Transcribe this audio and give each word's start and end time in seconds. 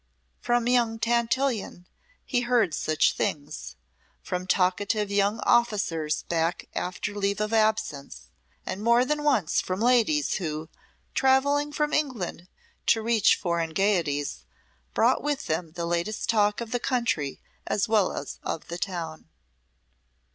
From 0.39 0.67
young 0.67 0.97
Tantillion 0.97 1.85
he 2.25 2.41
heard 2.41 2.73
such 2.73 3.15
things, 3.15 3.75
from 4.23 4.47
talkative 4.47 5.11
young 5.11 5.39
officers 5.41 6.23
back 6.23 6.67
after 6.73 7.13
leave 7.13 7.39
of 7.39 7.53
absence, 7.53 8.31
and 8.65 8.81
more 8.81 9.05
than 9.05 9.21
once 9.21 9.61
from 9.61 9.79
ladies 9.79 10.37
who, 10.37 10.69
travelling 11.13 11.71
from 11.71 11.93
England 11.93 12.47
to 12.87 13.03
reach 13.03 13.35
foreign 13.35 13.73
gayeties, 13.73 14.43
brought 14.95 15.21
with 15.21 15.45
them 15.45 15.73
the 15.73 15.85
latest 15.85 16.27
talk 16.27 16.61
of 16.61 16.71
the 16.71 16.79
country 16.79 17.39
as 17.67 17.87
well 17.87 18.11
as 18.11 18.39
of 18.41 18.69
the 18.69 18.79
town. 18.79 19.29